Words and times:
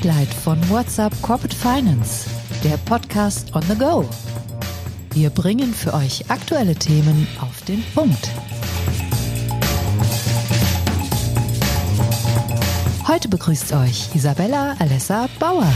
Spotlight 0.00 0.32
von 0.32 0.70
WhatsApp 0.70 1.12
Corporate 1.20 1.54
Finance, 1.54 2.30
der 2.64 2.78
Podcast 2.78 3.54
on 3.54 3.60
the 3.64 3.76
go. 3.76 4.08
Wir 5.12 5.28
bringen 5.28 5.74
für 5.74 5.92
euch 5.92 6.24
aktuelle 6.30 6.74
Themen 6.74 7.28
auf 7.38 7.62
den 7.66 7.84
Punkt. 7.94 8.30
Heute 13.06 13.28
begrüßt 13.28 13.74
euch 13.74 14.14
Isabella 14.14 14.74
Alessa 14.78 15.28
Bauer. 15.38 15.70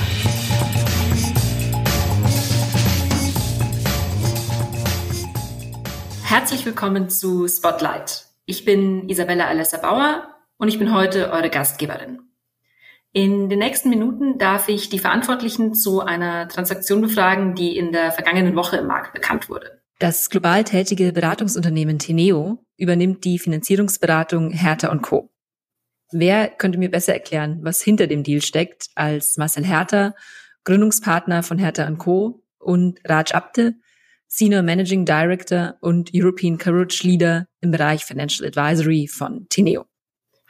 Herzlich 6.23 6.65
willkommen 6.65 7.11
zu 7.11 7.47
Spotlight. 7.47 8.25
Ich 8.47 8.65
bin 8.65 9.07
Isabella 9.11 9.49
Alessa 9.49 9.77
Bauer 9.77 10.29
und 10.57 10.69
ich 10.69 10.79
bin 10.79 10.95
heute 10.95 11.31
eure 11.31 11.51
Gastgeberin. 11.51 12.21
In 13.17 13.49
den 13.49 13.61
nächsten 13.61 13.91
Minuten 13.91 14.39
darf 14.39 14.69
ich 14.69 14.89
die 14.89 14.99
Verantwortlichen 14.99 15.73
zu 15.73 16.01
einer 16.01 16.49
Transaktion 16.49 17.01
befragen, 17.01 17.55
die 17.55 17.77
in 17.77 17.93
der 17.93 18.11
vergangenen 18.11 18.57
Woche 18.57 18.79
im 18.79 18.89
Markt 18.89 19.13
bekannt 19.13 19.49
wurde. 19.49 19.81
Das 20.01 20.29
global 20.31 20.65
tätige 20.65 21.13
Beratungsunternehmen 21.13 22.01
Teneo 22.01 22.59
übernimmt 22.77 23.25
die 23.25 23.39
Finanzierungsberatung 23.39 24.51
Hertha 24.51 24.93
Co. 24.97 25.31
Wer 26.11 26.49
könnte 26.49 26.77
mir 26.77 26.91
besser 26.91 27.13
erklären, 27.15 27.61
was 27.63 27.81
hinter 27.81 28.09
dem 28.09 28.25
Deal 28.25 28.43
steckt, 28.43 28.89
als 28.97 29.37
Marcel 29.37 29.65
Hertha, 29.65 30.17
Gründungspartner 30.65 31.45
von 31.45 31.57
Hertha 31.57 31.89
Co. 31.93 32.43
und 32.59 32.99
Raj 33.05 33.33
Apte, 33.33 33.77
Senior 34.27 34.63
Managing 34.63 35.05
Director 35.05 35.77
und 35.81 36.11
European 36.13 36.59
Coverage 36.59 37.07
Leader 37.07 37.47
im 37.61 37.71
Bereich 37.71 38.05
Financial 38.05 38.45
Advisory 38.49 39.07
von 39.07 39.47
Teneo. 39.51 39.85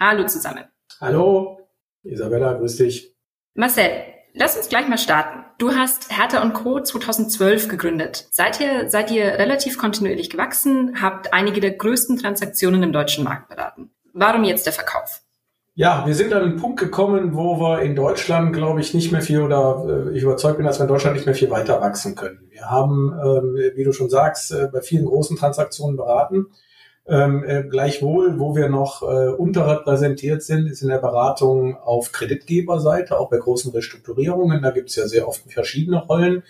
Hallo 0.00 0.24
zusammen. 0.26 0.64
Hallo. 0.98 1.63
Isabella, 2.04 2.52
grüß 2.54 2.76
dich. 2.76 3.14
Marcel, 3.54 3.90
lass 4.34 4.56
uns 4.56 4.68
gleich 4.68 4.88
mal 4.88 4.98
starten. 4.98 5.44
Du 5.58 5.72
hast 5.72 6.16
Hertha 6.16 6.46
Co. 6.50 6.80
2012 6.80 7.68
gegründet. 7.68 8.26
Seither 8.30 8.90
seid 8.90 9.10
ihr 9.10 9.24
relativ 9.24 9.78
kontinuierlich 9.78 10.30
gewachsen, 10.30 11.00
habt 11.00 11.32
einige 11.32 11.60
der 11.60 11.72
größten 11.72 12.18
Transaktionen 12.18 12.82
im 12.82 12.92
deutschen 12.92 13.24
Markt 13.24 13.48
beraten. 13.48 13.90
Warum 14.12 14.44
jetzt 14.44 14.66
der 14.66 14.72
Verkauf? 14.72 15.22
Ja, 15.76 16.06
wir 16.06 16.14
sind 16.14 16.32
an 16.32 16.42
einen 16.42 16.56
Punkt 16.56 16.78
gekommen, 16.78 17.34
wo 17.34 17.58
wir 17.58 17.82
in 17.82 17.96
Deutschland, 17.96 18.54
glaube 18.54 18.80
ich, 18.80 18.94
nicht 18.94 19.10
mehr 19.10 19.22
viel 19.22 19.40
oder 19.40 20.06
äh, 20.08 20.16
ich 20.16 20.22
überzeugt 20.22 20.58
bin, 20.58 20.66
dass 20.66 20.78
wir 20.78 20.84
in 20.84 20.88
Deutschland 20.88 21.16
nicht 21.16 21.26
mehr 21.26 21.34
viel 21.34 21.50
weiter 21.50 21.80
wachsen 21.80 22.14
können. 22.14 22.46
Wir 22.50 22.70
haben, 22.70 23.12
ähm, 23.12 23.56
wie 23.74 23.82
du 23.82 23.92
schon 23.92 24.08
sagst, 24.08 24.52
äh, 24.52 24.68
bei 24.72 24.82
vielen 24.82 25.04
großen 25.04 25.36
Transaktionen 25.36 25.96
beraten 25.96 26.46
ähm, 27.06 27.44
äh, 27.46 27.62
gleichwohl, 27.64 28.38
wo 28.38 28.56
wir 28.56 28.70
noch 28.70 29.02
äh, 29.02 29.28
unterrepräsentiert 29.28 30.42
sind, 30.42 30.66
ist 30.66 30.80
in 30.80 30.88
der 30.88 30.98
Beratung 30.98 31.76
auf 31.76 32.12
Kreditgeberseite, 32.12 33.18
auch 33.18 33.28
bei 33.28 33.36
großen 33.36 33.72
Restrukturierungen. 33.72 34.62
Da 34.62 34.70
gibt 34.70 34.88
es 34.88 34.96
ja 34.96 35.06
sehr 35.06 35.28
oft 35.28 35.42
verschiedene 35.52 35.98
Rollen. 35.98 36.44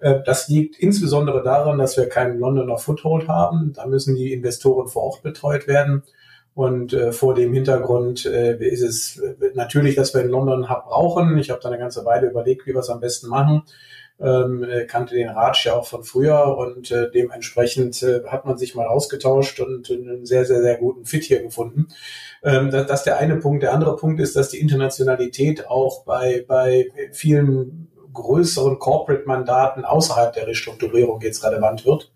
Äh, 0.00 0.20
das 0.24 0.48
liegt 0.48 0.78
insbesondere 0.78 1.42
daran, 1.42 1.78
dass 1.78 1.98
wir 1.98 2.08
keinen 2.08 2.38
Londoner 2.38 2.78
Foothold 2.78 3.28
haben. 3.28 3.74
Da 3.74 3.86
müssen 3.86 4.14
die 4.14 4.32
Investoren 4.32 4.88
vor 4.88 5.02
Ort 5.02 5.22
betreut 5.22 5.68
werden. 5.68 6.02
Und 6.54 6.94
äh, 6.94 7.12
vor 7.12 7.34
dem 7.34 7.52
Hintergrund 7.52 8.24
äh, 8.24 8.56
ist 8.56 8.82
es 8.82 9.22
natürlich, 9.54 9.94
dass 9.94 10.14
wir 10.14 10.22
in 10.22 10.30
London 10.30 10.70
Hub 10.70 10.86
brauchen. 10.86 11.36
Ich 11.36 11.50
habe 11.50 11.60
da 11.62 11.68
eine 11.68 11.78
ganze 11.78 12.04
Weile 12.06 12.30
überlegt, 12.30 12.66
wie 12.66 12.72
wir 12.72 12.80
es 12.80 12.90
am 12.90 13.00
besten 13.00 13.28
machen 13.28 13.62
ähm, 14.20 14.64
äh, 14.64 14.84
kannte 14.84 15.14
den 15.14 15.28
Ratsch 15.28 15.66
ja 15.66 15.74
auch 15.74 15.86
von 15.86 16.02
früher 16.02 16.56
und 16.56 16.90
äh, 16.90 17.10
dementsprechend 17.10 18.02
äh, 18.02 18.22
hat 18.26 18.44
man 18.44 18.58
sich 18.58 18.74
mal 18.74 18.86
ausgetauscht 18.86 19.60
und 19.60 19.90
einen 19.90 20.26
sehr, 20.26 20.44
sehr, 20.44 20.60
sehr 20.62 20.76
guten 20.76 21.04
Fit 21.04 21.24
hier 21.24 21.42
gefunden. 21.42 21.88
Ähm, 22.42 22.70
das, 22.70 22.86
das 22.86 23.00
ist 23.00 23.04
der 23.04 23.18
eine 23.18 23.36
Punkt. 23.36 23.62
Der 23.62 23.72
andere 23.72 23.96
Punkt 23.96 24.20
ist, 24.20 24.36
dass 24.36 24.50
die 24.50 24.60
Internationalität 24.60 25.68
auch 25.68 26.04
bei, 26.04 26.44
bei 26.46 26.88
vielen 27.12 27.88
größeren 28.12 28.78
Corporate-Mandaten 28.78 29.84
außerhalb 29.84 30.32
der 30.32 30.48
Restrukturierung 30.48 31.20
jetzt 31.20 31.44
relevant 31.44 31.86
wird. 31.86 32.12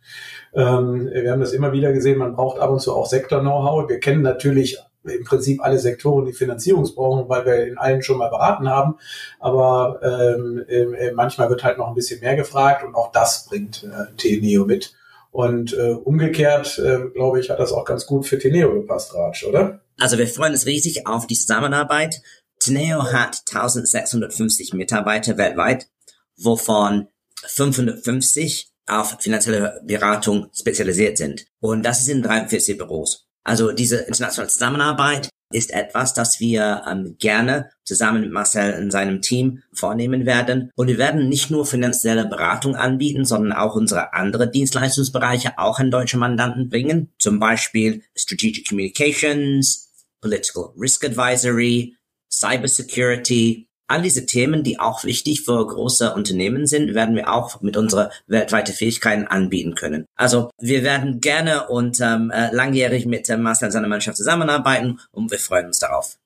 Ähm, 0.54 1.08
wir 1.12 1.30
haben 1.30 1.40
das 1.40 1.52
immer 1.52 1.72
wieder 1.72 1.92
gesehen, 1.92 2.18
man 2.18 2.34
braucht 2.34 2.58
ab 2.58 2.70
und 2.70 2.80
zu 2.80 2.94
auch 2.94 3.06
Sektor-Know-how. 3.06 3.88
Wir 3.88 4.00
kennen 4.00 4.22
natürlich 4.22 4.78
im 5.04 5.24
Prinzip 5.24 5.62
alle 5.62 5.78
Sektoren 5.78 6.26
die 6.26 6.32
Finanzierungsbranchen, 6.32 7.28
weil 7.28 7.44
wir 7.44 7.66
in 7.66 7.78
allen 7.78 8.02
schon 8.02 8.18
mal 8.18 8.28
beraten 8.28 8.68
haben. 8.68 8.96
Aber 9.40 10.00
ähm, 10.02 10.64
äh, 10.68 11.12
manchmal 11.12 11.50
wird 11.50 11.64
halt 11.64 11.78
noch 11.78 11.88
ein 11.88 11.94
bisschen 11.94 12.20
mehr 12.20 12.36
gefragt 12.36 12.84
und 12.84 12.94
auch 12.94 13.12
das 13.12 13.46
bringt 13.46 13.84
äh, 13.84 14.14
Teneo 14.16 14.64
mit. 14.64 14.94
Und 15.30 15.72
äh, 15.72 15.92
umgekehrt, 15.92 16.78
äh, 16.78 17.08
glaube 17.14 17.40
ich, 17.40 17.48
hat 17.48 17.58
das 17.58 17.72
auch 17.72 17.86
ganz 17.86 18.06
gut 18.06 18.26
für 18.26 18.38
Teneo 18.38 18.74
gepasst, 18.74 19.14
Raj, 19.14 19.44
oder? 19.48 19.80
Also 19.98 20.18
wir 20.18 20.28
freuen 20.28 20.52
uns 20.52 20.66
riesig 20.66 21.06
auf 21.06 21.26
die 21.26 21.36
Zusammenarbeit. 21.36 22.20
Teneo 22.58 23.12
hat 23.12 23.42
1650 23.50 24.74
Mitarbeiter 24.74 25.38
weltweit, 25.38 25.88
wovon 26.36 27.08
550 27.46 28.72
auf 28.86 29.16
finanzielle 29.20 29.80
Beratung 29.84 30.48
spezialisiert 30.52 31.16
sind. 31.16 31.46
Und 31.60 31.82
das 31.84 32.02
ist 32.02 32.08
in 32.08 32.22
43 32.22 32.76
Büros. 32.76 33.26
Also 33.44 33.72
diese 33.72 33.96
internationale 33.98 34.50
Zusammenarbeit 34.50 35.28
ist 35.52 35.72
etwas, 35.72 36.14
das 36.14 36.40
wir 36.40 36.82
ähm, 36.88 37.16
gerne 37.18 37.70
zusammen 37.84 38.22
mit 38.22 38.32
Marcel 38.32 38.82
und 38.82 38.90
seinem 38.90 39.20
Team 39.20 39.62
vornehmen 39.72 40.26
werden. 40.26 40.70
Und 40.76 40.88
wir 40.88 40.98
werden 40.98 41.28
nicht 41.28 41.50
nur 41.50 41.66
finanzielle 41.66 42.26
Beratung 42.26 42.74
anbieten, 42.76 43.24
sondern 43.24 43.52
auch 43.52 43.74
unsere 43.74 44.14
andere 44.14 44.50
Dienstleistungsbereiche 44.50 45.58
auch 45.58 45.78
an 45.78 45.90
deutsche 45.90 46.18
Mandanten 46.18 46.68
bringen. 46.68 47.12
Zum 47.18 47.38
Beispiel 47.38 48.02
Strategic 48.16 48.68
Communications, 48.68 49.90
Political 50.20 50.72
Risk 50.78 51.04
Advisory, 51.04 51.96
Cybersecurity, 52.30 53.68
All 53.92 54.00
diese 54.00 54.24
Themen, 54.24 54.62
die 54.62 54.80
auch 54.80 55.04
wichtig 55.04 55.42
für 55.42 55.66
große 55.66 56.14
Unternehmen 56.14 56.66
sind, 56.66 56.94
werden 56.94 57.14
wir 57.14 57.30
auch 57.30 57.60
mit 57.60 57.76
unserer 57.76 58.10
weltweiten 58.26 58.72
Fähigkeiten 58.72 59.26
anbieten 59.26 59.74
können. 59.74 60.06
Also 60.16 60.48
wir 60.58 60.82
werden 60.82 61.20
gerne 61.20 61.68
und 61.68 62.00
ähm, 62.00 62.30
äh, 62.30 62.48
langjährig 62.54 63.04
mit 63.04 63.28
äh, 63.28 63.36
Marcel 63.36 63.66
und 63.66 63.72
seiner 63.72 63.88
Mannschaft 63.88 64.16
zusammenarbeiten 64.16 64.98
und 65.10 65.30
wir 65.30 65.38
freuen 65.38 65.66
uns 65.66 65.78
darauf. 65.78 66.16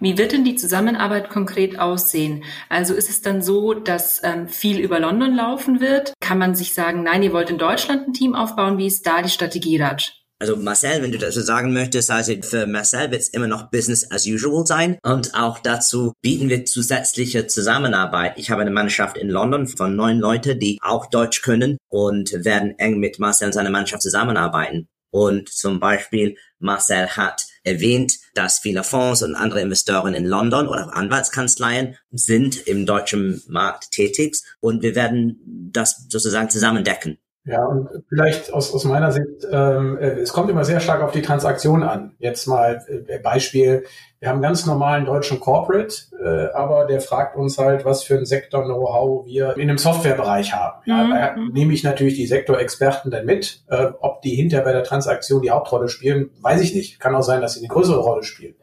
Wie 0.00 0.16
wird 0.16 0.32
denn 0.32 0.44
die 0.44 0.56
Zusammenarbeit 0.56 1.28
konkret 1.28 1.78
aussehen? 1.78 2.42
Also 2.70 2.94
ist 2.94 3.10
es 3.10 3.20
dann 3.20 3.42
so, 3.42 3.74
dass 3.74 4.22
ähm, 4.24 4.48
viel 4.48 4.78
über 4.78 4.98
London 4.98 5.34
laufen 5.34 5.82
wird? 5.82 6.14
Kann 6.20 6.38
man 6.38 6.54
sich 6.54 6.72
sagen, 6.72 7.02
nein, 7.02 7.22
ihr 7.22 7.34
wollt 7.34 7.50
in 7.50 7.58
Deutschland 7.58 8.08
ein 8.08 8.14
Team 8.14 8.34
aufbauen? 8.34 8.78
Wie 8.78 8.86
ist 8.86 9.06
da 9.06 9.20
die 9.20 9.28
Strategie, 9.28 9.76
Raj? 9.76 10.19
Also 10.40 10.56
Marcel, 10.56 11.02
wenn 11.02 11.12
du 11.12 11.18
das 11.18 11.34
so 11.34 11.42
sagen 11.42 11.74
möchtest, 11.74 12.10
also 12.10 12.32
für 12.40 12.66
Marcel 12.66 13.10
wird 13.10 13.20
es 13.20 13.28
immer 13.28 13.46
noch 13.46 13.70
Business 13.70 14.10
as 14.10 14.26
usual 14.26 14.66
sein. 14.66 14.98
Und 15.02 15.34
auch 15.34 15.58
dazu 15.58 16.14
bieten 16.22 16.48
wir 16.48 16.64
zusätzliche 16.64 17.46
Zusammenarbeit. 17.46 18.38
Ich 18.38 18.50
habe 18.50 18.62
eine 18.62 18.70
Mannschaft 18.70 19.18
in 19.18 19.28
London 19.28 19.66
von 19.66 19.94
neun 19.94 20.18
Leuten, 20.18 20.58
die 20.58 20.78
auch 20.80 21.04
Deutsch 21.10 21.42
können 21.42 21.76
und 21.90 22.32
werden 22.32 22.78
eng 22.78 22.98
mit 23.00 23.18
Marcel 23.18 23.48
und 23.48 23.52
seiner 23.52 23.68
Mannschaft 23.68 24.00
zusammenarbeiten. 24.00 24.88
Und 25.10 25.50
zum 25.50 25.78
Beispiel 25.78 26.36
Marcel 26.58 27.08
hat 27.08 27.44
erwähnt, 27.62 28.14
dass 28.34 28.60
viele 28.60 28.82
Fonds 28.82 29.22
und 29.22 29.34
andere 29.34 29.60
Investoren 29.60 30.14
in 30.14 30.24
London 30.24 30.68
oder 30.68 30.96
Anwaltskanzleien 30.96 31.98
sind 32.12 32.66
im 32.66 32.86
deutschen 32.86 33.42
Markt 33.46 33.90
tätig 33.90 34.38
und 34.60 34.82
wir 34.82 34.94
werden 34.94 35.70
das 35.70 36.06
sozusagen 36.08 36.48
zusammendecken. 36.48 37.18
Ja, 37.44 37.64
und 37.64 37.88
vielleicht 38.08 38.52
aus, 38.52 38.74
aus 38.74 38.84
meiner 38.84 39.12
Sicht, 39.12 39.46
ähm, 39.50 39.96
äh, 39.98 40.10
es 40.20 40.32
kommt 40.32 40.50
immer 40.50 40.64
sehr 40.64 40.78
stark 40.80 41.02
auf 41.02 41.12
die 41.12 41.22
Transaktion 41.22 41.82
an. 41.82 42.14
Jetzt 42.18 42.46
mal 42.46 42.84
äh, 42.86 43.18
Beispiel, 43.18 43.84
wir 44.18 44.28
haben 44.28 44.42
ganz 44.42 44.66
normalen 44.66 45.06
deutschen 45.06 45.40
Corporate, 45.40 45.94
äh, 46.22 46.52
aber 46.52 46.84
der 46.84 47.00
fragt 47.00 47.36
uns 47.36 47.56
halt, 47.56 47.86
was 47.86 48.04
für 48.04 48.18
ein 48.18 48.26
Sektor-Know-how 48.26 49.24
wir 49.24 49.56
in 49.56 49.68
dem 49.68 49.78
Softwarebereich 49.78 50.52
haben. 50.52 50.82
Ja, 50.84 51.04
mhm. 51.04 51.10
Da 51.10 51.34
nehme 51.52 51.72
ich 51.72 51.82
natürlich 51.82 52.14
die 52.14 52.26
Sektorexperten 52.26 53.10
dann 53.10 53.24
mit. 53.24 53.64
Äh, 53.68 53.86
ob 54.00 54.20
die 54.20 54.34
hinter 54.34 54.60
bei 54.60 54.72
der 54.72 54.84
Transaktion 54.84 55.40
die 55.40 55.50
Hauptrolle 55.50 55.88
spielen, 55.88 56.30
weiß 56.42 56.60
ich 56.60 56.74
nicht. 56.74 57.00
Kann 57.00 57.14
auch 57.14 57.22
sein, 57.22 57.40
dass 57.40 57.54
sie 57.54 57.60
eine 57.60 57.68
größere 57.68 58.00
Rolle 58.00 58.22
spielen. 58.22 58.54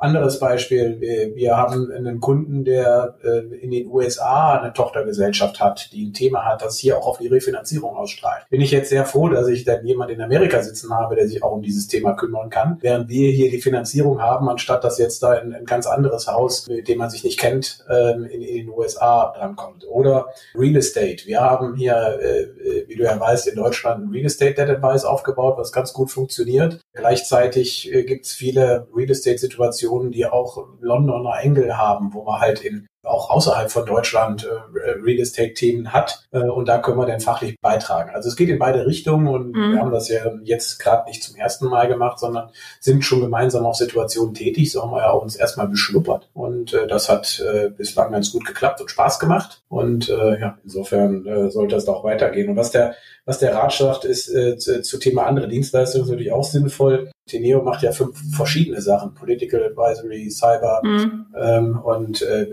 Anderes 0.00 0.38
Beispiel, 0.38 0.98
wir 1.34 1.56
haben 1.58 1.92
einen 1.92 2.20
Kunden, 2.20 2.64
der 2.64 3.18
äh, 3.22 3.40
in 3.56 3.70
den 3.70 3.86
USA 3.86 4.58
eine 4.58 4.72
Tochtergesellschaft 4.72 5.60
hat, 5.60 5.90
die 5.92 6.06
ein 6.06 6.14
Thema 6.14 6.46
hat, 6.46 6.62
das 6.62 6.78
hier 6.78 6.96
auch 6.96 7.06
auf 7.06 7.18
die 7.18 7.26
Refinanzierung 7.26 7.94
ausstrahlt. 7.94 8.46
Bin 8.48 8.62
ich 8.62 8.70
jetzt 8.70 8.88
sehr 8.88 9.04
froh, 9.04 9.28
dass 9.28 9.48
ich 9.48 9.64
dann 9.64 9.84
jemand 9.84 10.10
in 10.10 10.22
Amerika 10.22 10.62
sitzen 10.62 10.94
habe, 10.94 11.16
der 11.16 11.28
sich 11.28 11.42
auch 11.42 11.52
um 11.52 11.60
dieses 11.60 11.86
Thema 11.86 12.14
kümmern 12.14 12.48
kann, 12.48 12.78
während 12.80 13.10
wir 13.10 13.30
hier 13.30 13.50
die 13.50 13.60
Finanzierung 13.60 14.22
haben, 14.22 14.48
anstatt 14.48 14.84
dass 14.84 14.96
jetzt 14.96 15.22
da 15.22 15.32
ein, 15.32 15.52
ein 15.52 15.66
ganz 15.66 15.86
anderes 15.86 16.26
Haus, 16.28 16.66
mit 16.66 16.88
dem 16.88 16.96
man 16.96 17.10
sich 17.10 17.22
nicht 17.22 17.38
kennt, 17.38 17.84
ähm, 17.90 18.24
in, 18.24 18.40
in, 18.40 18.66
den 18.66 18.68
USA 18.70 19.34
drankommt. 19.36 19.86
Oder 19.86 20.28
Real 20.54 20.76
Estate. 20.76 21.26
Wir 21.26 21.42
haben 21.42 21.74
hier, 21.74 22.18
äh, 22.22 22.88
wie 22.88 22.96
du 22.96 23.04
ja 23.04 23.20
weißt, 23.20 23.48
in 23.48 23.56
Deutschland 23.56 24.06
ein 24.06 24.10
Real 24.10 24.24
Estate 24.24 24.54
Debt 24.54 24.70
Advice 24.70 25.04
aufgebaut, 25.04 25.58
was 25.58 25.72
ganz 25.72 25.92
gut 25.92 26.10
funktioniert. 26.10 26.80
Gleichzeitig 26.94 27.92
äh, 27.92 28.04
gibt 28.04 28.24
es 28.24 28.32
viele 28.32 28.88
Real 28.94 29.10
Estate 29.10 29.36
Situationen, 29.36 29.89
Situationen, 29.90 30.12
die 30.12 30.26
auch 30.26 30.68
Londoner 30.80 31.40
Engel 31.42 31.76
haben, 31.76 32.14
wo 32.14 32.24
man 32.24 32.40
halt 32.40 32.62
in 32.62 32.88
auch 33.10 33.30
außerhalb 33.30 33.70
von 33.70 33.86
Deutschland 33.86 34.44
äh, 34.44 34.90
Real 35.02 35.20
Estate-Themen 35.20 35.92
hat. 35.92 36.26
Äh, 36.30 36.40
und 36.40 36.68
da 36.68 36.78
können 36.78 36.98
wir 36.98 37.06
dann 37.06 37.20
fachlich 37.20 37.56
beitragen. 37.60 38.10
Also 38.14 38.28
es 38.28 38.36
geht 38.36 38.48
in 38.48 38.58
beide 38.58 38.86
Richtungen 38.86 39.26
und 39.26 39.52
mhm. 39.52 39.72
wir 39.72 39.80
haben 39.80 39.90
das 39.90 40.08
ja 40.08 40.20
jetzt 40.42 40.78
gerade 40.78 41.08
nicht 41.08 41.22
zum 41.22 41.36
ersten 41.36 41.66
Mal 41.66 41.88
gemacht, 41.88 42.18
sondern 42.18 42.50
sind 42.80 43.04
schon 43.04 43.20
gemeinsam 43.20 43.66
auf 43.66 43.76
Situationen 43.76 44.34
tätig. 44.34 44.72
So 44.72 44.82
haben 44.82 44.92
wir 44.92 45.00
ja 45.00 45.10
auch 45.10 45.22
uns 45.22 45.36
erstmal 45.36 45.68
beschnuppert. 45.68 46.30
Und 46.32 46.72
äh, 46.72 46.86
das 46.86 47.08
hat 47.08 47.42
bislang 47.76 48.12
ganz 48.12 48.32
gut 48.32 48.44
geklappt 48.44 48.80
und 48.80 48.90
Spaß 48.90 49.18
gemacht. 49.18 49.62
Und 49.68 50.08
ja, 50.08 50.58
insofern 50.64 51.50
sollte 51.50 51.74
das 51.74 51.88
auch 51.88 52.04
weitergehen. 52.04 52.50
Und 52.50 52.56
was 52.56 52.70
der, 52.70 52.94
was 53.24 53.38
der 53.38 53.54
Rat 53.54 53.72
sagt, 53.72 54.04
ist 54.04 54.26
zu, 54.26 54.82
zu 54.82 54.98
Thema 54.98 55.26
andere 55.26 55.48
Dienstleistungen 55.48 56.04
ist 56.04 56.10
natürlich 56.10 56.32
auch 56.32 56.44
sinnvoll. 56.44 57.10
Teneo 57.30 57.62
macht 57.62 57.82
ja 57.82 57.92
fünf 57.92 58.18
verschiedene 58.34 58.80
Sachen. 58.82 59.14
Political 59.14 59.64
Advisory, 59.64 60.30
Cyber 60.30 60.80
mhm. 60.82 61.26
ähm, 61.40 61.80
und 61.82 62.22
äh, 62.22 62.46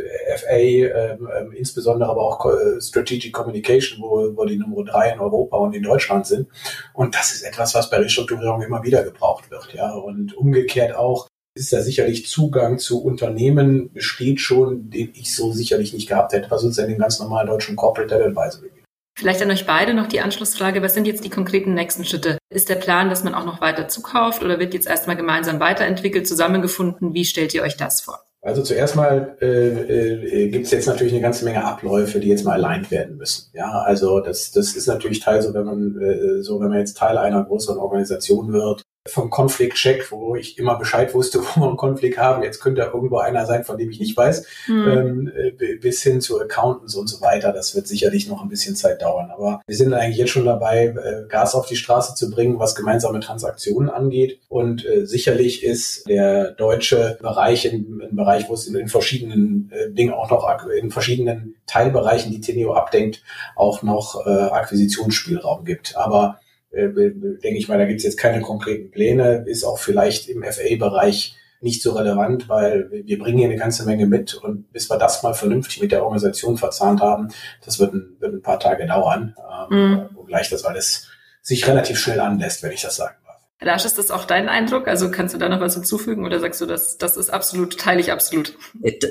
FA, 0.47 0.55
ähm, 0.55 1.29
ähm, 1.37 1.51
insbesondere 1.51 2.09
aber 2.09 2.21
auch 2.21 2.45
äh, 2.45 2.81
Strategic 2.81 3.33
Communication, 3.33 4.01
wo, 4.01 4.35
wo 4.35 4.45
die 4.45 4.57
Nummer 4.57 4.83
drei 4.83 5.11
in 5.11 5.19
Europa 5.19 5.57
und 5.57 5.73
in 5.73 5.83
Deutschland 5.83 6.25
sind. 6.25 6.47
Und 6.93 7.15
das 7.15 7.31
ist 7.31 7.43
etwas, 7.43 7.75
was 7.75 7.89
bei 7.89 7.97
Restrukturierung 7.97 8.61
immer 8.61 8.83
wieder 8.83 9.03
gebraucht 9.03 9.51
wird. 9.51 9.73
Ja, 9.73 9.93
Und 9.93 10.35
umgekehrt 10.35 10.95
auch 10.95 11.27
ist 11.55 11.73
da 11.73 11.81
sicherlich 11.81 12.27
Zugang 12.27 12.77
zu 12.77 13.03
Unternehmen 13.03 13.91
besteht 13.91 14.39
schon, 14.39 14.91
den 14.91 15.11
ich 15.15 15.35
so 15.35 15.51
sicherlich 15.51 15.91
nicht 15.93 16.07
gehabt 16.07 16.33
hätte, 16.33 16.51
was 16.51 16.63
uns 16.63 16.77
in 16.77 16.87
den 16.87 16.99
ganz 16.99 17.19
normalen 17.19 17.47
deutschen 17.47 17.75
Corporate 17.75 18.23
Advisory 18.23 18.69
Vielleicht 19.17 19.41
an 19.41 19.49
euch 19.49 19.65
beide 19.65 19.95
noch 19.95 20.05
die 20.05 20.21
Anschlussfrage, 20.21 20.83
was 20.83 20.93
sind 20.93 21.07
jetzt 21.07 21.25
die 21.25 21.31
konkreten 21.31 21.73
nächsten 21.73 22.05
Schritte? 22.05 22.37
Ist 22.53 22.69
der 22.69 22.75
Plan, 22.75 23.09
dass 23.09 23.23
man 23.23 23.33
auch 23.33 23.45
noch 23.45 23.61
weiter 23.61 23.87
zukauft 23.87 24.43
oder 24.43 24.59
wird 24.59 24.75
jetzt 24.75 24.85
erstmal 24.85 25.15
gemeinsam 25.15 25.59
weiterentwickelt, 25.59 26.27
zusammengefunden? 26.27 27.15
Wie 27.15 27.25
stellt 27.25 27.55
ihr 27.55 27.63
euch 27.63 27.77
das 27.77 27.99
vor? 27.99 28.26
Also 28.47 28.63
zuerst 28.63 28.95
mal 28.95 29.35
äh, 29.41 30.45
äh, 30.45 30.47
gibt 30.47 30.67
es 30.67 30.71
jetzt 30.71 30.87
natürlich 30.87 31.11
eine 31.11 31.21
ganze 31.21 31.43
Menge 31.43 31.65
Abläufe, 31.65 32.21
die 32.21 32.29
jetzt 32.29 32.45
mal 32.45 32.53
aligned 32.53 32.89
werden 32.91 33.17
müssen. 33.17 33.51
Ja, 33.53 33.81
also 33.81 34.21
das, 34.21 34.51
das 34.51 34.73
ist 34.73 34.87
natürlich 34.87 35.19
Teil 35.19 35.41
so, 35.41 35.53
wenn 35.53 35.65
man 35.65 35.99
äh, 35.99 36.41
so, 36.41 36.61
wenn 36.61 36.69
man 36.69 36.79
jetzt 36.79 36.95
Teil 36.95 37.17
einer 37.17 37.43
größeren 37.43 37.77
Organisation 37.77 38.53
wird, 38.53 38.83
vom 39.07 39.29
Konflikt-Check, 39.29 40.11
wo 40.11 40.35
ich 40.35 40.57
immer 40.57 40.77
Bescheid 40.77 41.13
wusste, 41.13 41.39
wo 41.55 41.61
wir 41.61 41.67
einen 41.67 41.77
Konflikt 41.77 42.17
haben. 42.17 42.43
Jetzt 42.43 42.59
könnte 42.59 42.81
da 42.81 42.87
irgendwo 42.87 43.17
einer 43.17 43.45
sein, 43.45 43.63
von 43.63 43.77
dem 43.77 43.89
ich 43.89 43.99
nicht 43.99 44.15
weiß, 44.15 44.45
mhm. 44.67 44.87
ähm, 44.87 45.31
äh, 45.35 45.75
bis 45.75 46.01
hin 46.03 46.21
zu 46.21 46.39
Accountants 46.39 46.95
und 46.95 47.07
so 47.07 47.21
weiter. 47.21 47.51
Das 47.51 47.75
wird 47.75 47.87
sicherlich 47.87 48.27
noch 48.27 48.41
ein 48.41 48.49
bisschen 48.49 48.75
Zeit 48.75 49.01
dauern. 49.01 49.31
Aber 49.31 49.61
wir 49.65 49.75
sind 49.75 49.93
eigentlich 49.93 50.17
jetzt 50.17 50.31
schon 50.31 50.45
dabei, 50.45 50.87
äh, 50.87 51.27
Gas 51.27 51.55
auf 51.55 51.67
die 51.67 51.75
Straße 51.75 52.15
zu 52.15 52.29
bringen, 52.29 52.59
was 52.59 52.75
gemeinsame 52.75 53.19
Transaktionen 53.19 53.89
angeht. 53.89 54.39
Und 54.49 54.85
äh, 54.85 55.05
sicherlich 55.05 55.63
ist 55.63 56.07
der 56.07 56.51
deutsche 56.51 57.17
Bereich 57.21 57.71
ein, 57.71 58.01
ein 58.09 58.15
Bereich, 58.15 58.49
wo 58.49 58.53
es 58.53 58.67
in, 58.67 58.75
in 58.75 58.87
verschiedenen 58.87 59.71
äh, 59.73 59.91
Dingen 59.91 60.13
auch 60.13 60.29
noch 60.29 60.47
in 60.69 60.91
verschiedenen 60.91 61.55
Teilbereichen, 61.65 62.31
die 62.31 62.41
Teneo 62.41 62.73
abdenkt, 62.73 63.23
auch 63.55 63.83
noch 63.83 64.25
äh, 64.25 64.29
Akquisitionsspielraum 64.29 65.65
gibt. 65.65 65.95
Aber 65.97 66.39
äh, 66.71 66.89
denke 66.89 67.57
ich 67.57 67.67
mal, 67.67 67.77
da 67.77 67.85
gibt 67.85 67.99
es 67.99 68.03
jetzt 68.03 68.17
keine 68.17 68.41
konkreten 68.41 68.91
Pläne, 68.91 69.45
ist 69.47 69.63
auch 69.63 69.79
vielleicht 69.79 70.29
im 70.29 70.43
FA-Bereich 70.43 71.35
nicht 71.59 71.81
so 71.81 71.93
relevant, 71.93 72.49
weil 72.49 72.89
wir 72.91 73.17
bringen 73.17 73.39
hier 73.39 73.47
eine 73.47 73.57
ganze 73.57 73.85
Menge 73.85 74.05
mit 74.05 74.35
und 74.35 74.71
bis 74.71 74.89
wir 74.89 74.97
das 74.97 75.23
mal 75.23 75.33
vernünftig 75.33 75.81
mit 75.81 75.91
der 75.91 76.03
Organisation 76.03 76.57
verzahnt 76.57 77.01
haben, 77.01 77.29
das 77.65 77.79
wird 77.79 77.93
ein, 77.93 78.15
wird 78.19 78.33
ein 78.33 78.41
paar 78.41 78.59
Tage 78.59 78.85
dauern, 78.85 79.35
ähm, 79.71 79.77
mhm. 79.77 80.09
wobgleich 80.13 80.49
das 80.49 80.65
alles 80.65 81.09
sich 81.41 81.67
relativ 81.67 81.97
schnell 81.97 82.19
anlässt, 82.19 82.61
wenn 82.61 82.71
ich 82.71 82.81
das 82.81 82.97
sagen 82.97 83.15
Lars, 83.59 83.85
ist 83.85 83.97
das 83.97 84.11
auch 84.11 84.25
dein 84.25 84.49
Eindruck? 84.49 84.87
Also 84.87 85.09
kannst 85.09 85.33
du 85.33 85.39
da 85.39 85.49
noch 85.49 85.59
was 85.59 85.73
hinzufügen 85.73 86.25
oder 86.25 86.39
sagst 86.39 86.61
du, 86.61 86.67
das, 86.67 86.99
das 86.99 87.17
ist 87.17 87.31
absolut, 87.31 87.79
teile 87.79 87.99
ich 87.99 88.11
absolut? 88.11 88.55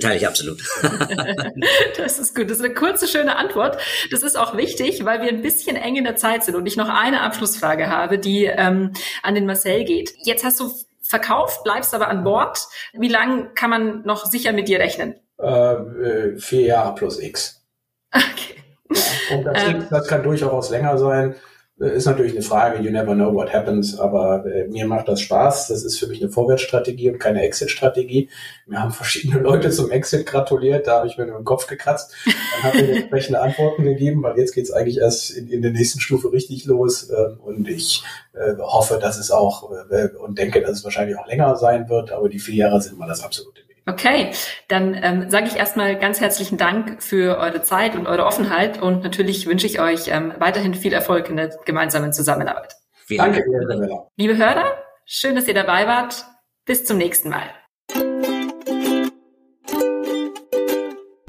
Teile 0.00 0.16
ich 0.16 0.26
absolut. 0.26 0.62
das 1.96 2.20
ist 2.20 2.36
gut. 2.36 2.48
Das 2.48 2.58
ist 2.58 2.64
eine 2.64 2.72
kurze, 2.72 3.08
schöne 3.08 3.36
Antwort. 3.36 3.76
Das 4.12 4.22
ist 4.22 4.36
auch 4.36 4.56
wichtig, 4.56 5.04
weil 5.04 5.20
wir 5.20 5.30
ein 5.30 5.42
bisschen 5.42 5.74
eng 5.74 5.96
in 5.96 6.04
der 6.04 6.14
Zeit 6.14 6.44
sind 6.44 6.54
und 6.54 6.64
ich 6.66 6.76
noch 6.76 6.88
eine 6.88 7.22
Abschlussfrage 7.22 7.88
habe, 7.88 8.20
die 8.20 8.44
ähm, 8.44 8.92
an 9.24 9.34
den 9.34 9.46
Marcel 9.46 9.84
geht. 9.84 10.14
Jetzt 10.22 10.44
hast 10.44 10.60
du 10.60 10.70
verkauft, 11.02 11.64
bleibst 11.64 11.92
aber 11.92 12.06
an 12.06 12.22
Bord. 12.22 12.68
Wie 12.92 13.08
lange 13.08 13.50
kann 13.54 13.70
man 13.70 14.02
noch 14.02 14.26
sicher 14.26 14.52
mit 14.52 14.68
dir 14.68 14.78
rechnen? 14.78 15.16
Äh, 15.40 15.48
äh 15.48 16.38
vier 16.38 16.62
Jahre 16.62 16.94
plus 16.94 17.20
X. 17.20 17.62
Okay. 18.14 18.54
Ja, 18.88 19.36
und 19.36 19.44
das, 19.44 19.64
ähm, 19.64 19.80
X, 19.80 19.88
das 19.90 20.06
kann 20.06 20.22
durchaus 20.22 20.70
länger 20.70 20.96
sein. 20.96 21.34
Ist 21.78 22.06
natürlich 22.06 22.32
eine 22.32 22.40
Frage, 22.40 22.82
you 22.82 22.90
never 22.90 23.14
know 23.14 23.34
what 23.34 23.52
happens, 23.52 24.00
aber 24.00 24.46
äh, 24.46 24.66
mir 24.66 24.86
macht 24.86 25.08
das 25.08 25.20
Spaß. 25.20 25.68
Das 25.68 25.84
ist 25.84 25.98
für 25.98 26.06
mich 26.06 26.22
eine 26.22 26.30
Vorwärtsstrategie 26.30 27.10
und 27.10 27.18
keine 27.18 27.42
Exit-Strategie. 27.42 28.30
Wir 28.66 28.80
haben 28.80 28.92
verschiedene 28.92 29.40
Leute 29.42 29.68
zum 29.70 29.90
Exit 29.90 30.24
gratuliert, 30.24 30.86
da 30.86 30.98
habe 30.98 31.06
ich 31.06 31.18
mir 31.18 31.26
nur 31.26 31.38
den 31.38 31.44
Kopf 31.44 31.66
gekratzt. 31.66 32.14
Dann 32.24 32.62
habe 32.72 32.78
ich 32.78 32.96
entsprechende 32.96 33.42
Antworten 33.42 33.84
gegeben, 33.84 34.22
weil 34.22 34.38
jetzt 34.38 34.54
geht 34.54 34.64
es 34.64 34.70
eigentlich 34.70 34.98
erst 34.98 35.32
in, 35.32 35.48
in 35.48 35.60
der 35.60 35.72
nächsten 35.72 36.00
Stufe 36.00 36.32
richtig 36.32 36.64
los. 36.64 37.10
Äh, 37.10 37.34
und 37.44 37.68
ich 37.68 38.02
äh, 38.32 38.54
hoffe, 38.58 38.98
dass 38.98 39.18
es 39.18 39.30
auch 39.30 39.70
äh, 39.90 40.08
und 40.16 40.38
denke, 40.38 40.62
dass 40.62 40.78
es 40.78 40.84
wahrscheinlich 40.84 41.18
auch 41.18 41.26
länger 41.26 41.56
sein 41.56 41.90
wird, 41.90 42.10
aber 42.10 42.30
die 42.30 42.38
vier 42.38 42.54
Jahre 42.54 42.80
sind 42.80 42.98
mal 42.98 43.06
das 43.06 43.22
absolute 43.22 43.65
Okay, 43.88 44.32
dann 44.66 44.98
ähm, 45.00 45.30
sage 45.30 45.46
ich 45.46 45.54
erstmal 45.56 45.96
ganz 45.96 46.20
herzlichen 46.20 46.58
Dank 46.58 47.00
für 47.00 47.38
eure 47.38 47.62
Zeit 47.62 47.94
und 47.94 48.08
eure 48.08 48.26
Offenheit 48.26 48.82
und 48.82 49.04
natürlich 49.04 49.46
wünsche 49.46 49.68
ich 49.68 49.78
euch 49.80 50.08
ähm, 50.08 50.32
weiterhin 50.38 50.74
viel 50.74 50.92
Erfolg 50.92 51.30
in 51.30 51.36
der 51.36 51.56
gemeinsamen 51.64 52.12
Zusammenarbeit. 52.12 52.74
Vielen 53.06 53.32
Dank. 53.32 53.44
Danke, 53.68 53.88
Liebe 54.16 54.36
Hörer, 54.36 54.72
schön, 55.04 55.36
dass 55.36 55.46
ihr 55.46 55.54
dabei 55.54 55.86
wart. 55.86 56.24
Bis 56.64 56.84
zum 56.84 56.98
nächsten 56.98 57.30
Mal. 57.30 57.44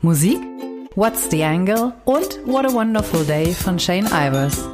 Musik 0.02 0.40
What's 0.96 1.30
the 1.30 1.44
Angle 1.44 1.94
und 2.06 2.40
What 2.48 2.66
a 2.66 2.74
Wonderful 2.74 3.24
Day 3.24 3.54
von 3.54 3.78
Shane 3.78 4.08
Ivers. 4.08 4.68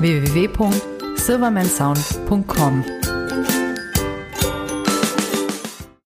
www.silvermansound.com 0.00 2.97